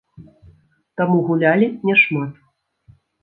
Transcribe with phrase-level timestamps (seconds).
[1.01, 2.33] Таму гулялі не шмат.